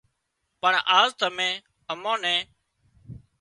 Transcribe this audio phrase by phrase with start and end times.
[0.61, 1.55] پڻ آز تمين
[1.91, 2.41] امان نين